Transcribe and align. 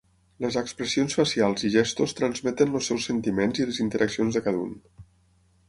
Les 0.43 0.55
expressions 0.61 1.17
facials 1.19 1.67
i 1.69 1.71
gestos 1.75 2.17
transmeten 2.21 2.75
els 2.79 2.89
seus 2.93 3.07
sentiments 3.11 3.61
i 3.63 3.69
les 3.69 3.81
intencions 3.87 4.39
de 4.39 4.45
cada 4.49 4.67
un. 4.69 4.77